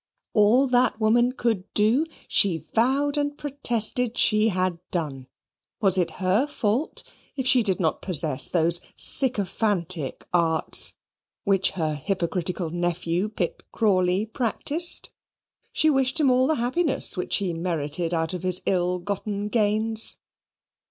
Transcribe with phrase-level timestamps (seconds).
[0.33, 5.27] All that woman could do, she vowed and protested she had done.
[5.79, 7.03] Was it her fault
[7.35, 10.95] if she did not possess those sycophantic arts
[11.43, 15.11] which her hypocritical nephew, Pitt Crawley, practised?
[15.71, 20.17] She wished him all the happiness which he merited out of his ill gotten gains.